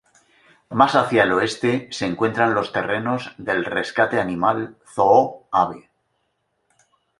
[0.71, 5.91] Más hacia el oeste se encuentran los terrenos del Rescate Animal Zoo Ave.